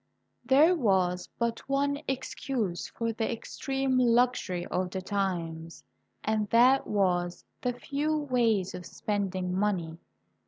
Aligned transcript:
There 0.43 0.73
was 0.75 1.29
but 1.37 1.59
one 1.69 1.99
excuse 2.07 2.87
for 2.87 3.13
the 3.13 3.31
extreme 3.31 3.99
luxury 3.99 4.65
of 4.65 4.89
the 4.89 4.99
times, 5.03 5.83
and 6.23 6.49
that 6.49 6.87
was 6.87 7.45
the 7.61 7.73
few 7.73 8.17
ways 8.17 8.73
of 8.73 8.83
spending 8.87 9.53
money. 9.55 9.99